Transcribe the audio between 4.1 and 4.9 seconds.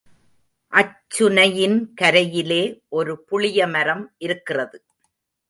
இருக்கிறது.